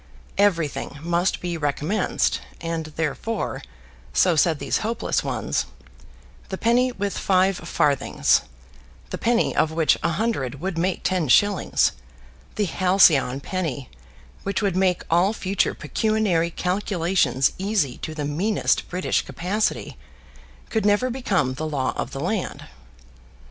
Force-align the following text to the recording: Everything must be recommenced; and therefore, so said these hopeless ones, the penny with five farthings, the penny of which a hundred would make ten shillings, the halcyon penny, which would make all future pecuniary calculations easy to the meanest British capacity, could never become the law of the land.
Everything 0.39 0.97
must 1.03 1.39
be 1.41 1.57
recommenced; 1.59 2.39
and 2.59 2.87
therefore, 2.95 3.61
so 4.13 4.35
said 4.35 4.57
these 4.57 4.79
hopeless 4.79 5.23
ones, 5.23 5.67
the 6.49 6.57
penny 6.57 6.91
with 6.91 7.15
five 7.15 7.55
farthings, 7.55 8.41
the 9.11 9.19
penny 9.19 9.55
of 9.55 9.71
which 9.71 9.99
a 10.01 10.13
hundred 10.13 10.59
would 10.59 10.75
make 10.75 11.03
ten 11.03 11.27
shillings, 11.27 11.91
the 12.55 12.65
halcyon 12.65 13.39
penny, 13.39 13.91
which 14.41 14.59
would 14.63 14.75
make 14.75 15.03
all 15.07 15.33
future 15.33 15.75
pecuniary 15.75 16.49
calculations 16.49 17.51
easy 17.59 17.99
to 17.99 18.15
the 18.15 18.25
meanest 18.25 18.89
British 18.89 19.21
capacity, 19.23 19.97
could 20.71 20.83
never 20.83 21.11
become 21.11 21.53
the 21.53 21.69
law 21.69 21.93
of 21.95 22.09
the 22.09 22.19
land. 22.19 22.65